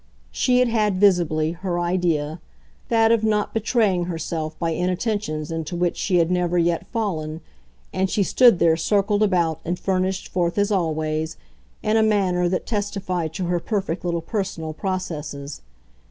[0.31, 2.41] She had had, visibly, her idea
[2.89, 7.39] that of not betraying herself by inattentions into which she had never yet fallen,
[7.93, 11.37] and she stood there circled about and furnished forth, as always,
[11.83, 15.61] in a manner that testified to her perfect little personal processes.